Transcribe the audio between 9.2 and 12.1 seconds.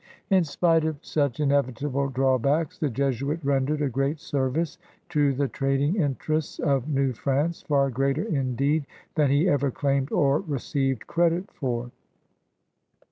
he ever claimed or received credit for.